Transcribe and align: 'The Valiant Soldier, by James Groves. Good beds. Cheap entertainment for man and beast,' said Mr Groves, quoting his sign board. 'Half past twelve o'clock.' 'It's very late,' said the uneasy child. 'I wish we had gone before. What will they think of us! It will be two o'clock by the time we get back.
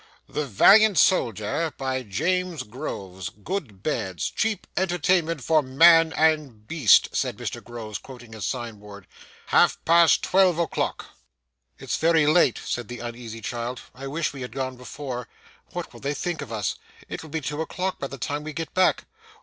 'The 0.27 0.47
Valiant 0.47 0.97
Soldier, 0.97 1.71
by 1.77 2.01
James 2.01 2.63
Groves. 2.63 3.29
Good 3.29 3.83
beds. 3.83 4.31
Cheap 4.31 4.65
entertainment 4.75 5.43
for 5.43 5.61
man 5.61 6.11
and 6.13 6.67
beast,' 6.67 7.09
said 7.15 7.37
Mr 7.37 7.63
Groves, 7.63 7.99
quoting 7.99 8.33
his 8.33 8.43
sign 8.43 8.79
board. 8.79 9.05
'Half 9.49 9.77
past 9.85 10.23
twelve 10.23 10.57
o'clock.' 10.57 11.05
'It's 11.77 11.97
very 11.97 12.25
late,' 12.25 12.61
said 12.65 12.87
the 12.87 12.97
uneasy 12.97 13.41
child. 13.41 13.81
'I 13.93 14.07
wish 14.07 14.33
we 14.33 14.41
had 14.41 14.53
gone 14.53 14.75
before. 14.75 15.27
What 15.67 15.93
will 15.93 15.99
they 15.99 16.15
think 16.15 16.41
of 16.41 16.51
us! 16.51 16.73
It 17.07 17.21
will 17.21 17.29
be 17.29 17.39
two 17.41 17.61
o'clock 17.61 17.99
by 17.99 18.07
the 18.07 18.17
time 18.17 18.43
we 18.43 18.53
get 18.53 18.73
back. 18.73 19.05